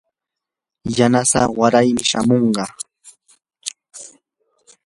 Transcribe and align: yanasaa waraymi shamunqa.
yanasaa 0.97 1.47
waraymi 1.59 2.03
shamunqa. 2.09 2.63